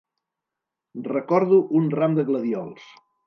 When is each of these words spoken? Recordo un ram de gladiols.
Recordo 1.11 1.61
un 1.81 1.91
ram 1.99 2.17
de 2.21 2.25
gladiols. 2.31 2.89